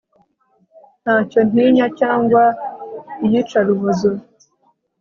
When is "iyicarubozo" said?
3.25-4.09